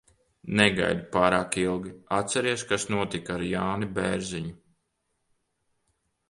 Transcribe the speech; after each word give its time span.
Negaidi 0.59 1.03
pārāk 1.15 1.57
ilgi. 1.63 1.93
Atceries, 2.19 2.63
kas 2.71 2.87
notika 2.95 3.35
ar 3.39 3.45
Jāni 3.51 3.91
Bērziņu? 3.99 4.51